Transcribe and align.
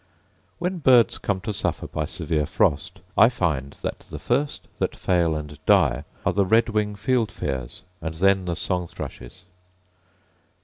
When 0.57 0.79
birds 0.79 1.19
come 1.19 1.41
to 1.41 1.53
suffer 1.53 1.85
by 1.85 2.05
severe 2.05 2.47
frost, 2.47 3.01
I 3.15 3.29
find 3.29 3.73
that 3.83 3.99
the 3.99 4.17
first 4.17 4.67
that 4.79 4.95
fail 4.95 5.35
and 5.35 5.63
die 5.67 6.05
are 6.25 6.33
the 6.33 6.43
redwing 6.43 6.95
fieldfares, 6.95 7.81
and 8.01 8.15
then 8.15 8.45
the 8.45 8.55
song 8.55 8.87
thrushes. 8.87 9.43